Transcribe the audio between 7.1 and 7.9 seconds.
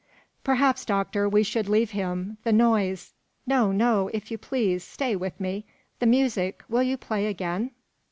again?"